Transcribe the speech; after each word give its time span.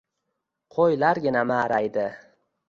Qoʻylargina 0.77 1.45
maʼraydi 1.53 2.07